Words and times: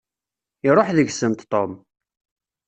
Iṛuḥ 0.67 0.87
deg-sent 0.97 1.47
Tom. 1.51 1.71